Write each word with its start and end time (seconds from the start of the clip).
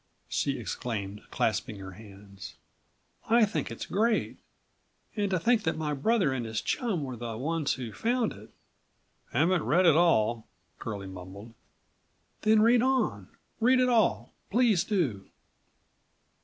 she 0.27 0.57
exclaimed, 0.57 1.21
clasping 1.29 1.77
her 1.77 1.91
hands. 1.91 2.55
"I 3.29 3.45
think 3.45 3.69
it's 3.69 3.85
great! 3.85 4.37
And 5.15 5.29
to 5.29 5.37
think116 5.37 5.61
that 5.65 5.77
my 5.77 5.93
brother 5.93 6.33
and 6.33 6.43
his 6.43 6.59
chum 6.59 7.03
were 7.03 7.15
the 7.15 7.37
ones 7.37 7.73
who 7.73 7.93
found 7.93 8.33
it!" 8.33 8.49
"Haven't 9.31 9.61
read 9.61 9.85
it 9.85 9.95
all," 9.95 10.47
Curlie 10.79 11.05
mumbled. 11.05 11.53
"Then 12.41 12.63
read 12.63 12.81
on. 12.81 13.29
Read 13.59 13.79
it 13.79 13.89
all. 13.89 14.33
Please 14.49 14.83
do." 14.83 15.29